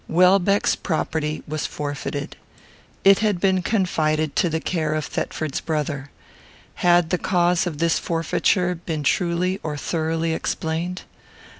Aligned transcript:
Welbeck's 0.07 0.75
property 0.75 1.43
was 1.47 1.67
forfeited. 1.67 2.35
It 3.03 3.19
had 3.19 3.39
been 3.39 3.61
confided 3.61 4.35
to 4.37 4.49
the 4.49 4.59
care 4.59 4.95
of 4.95 5.05
Thetford's 5.05 5.61
brother. 5.61 6.09
Had 6.81 7.11
the 7.11 7.19
cause 7.19 7.67
of 7.67 7.77
this 7.77 7.99
forfeiture 7.99 8.73
been 8.73 9.03
truly 9.03 9.59
or 9.61 9.77
thoroughly 9.77 10.33
explained? 10.33 11.03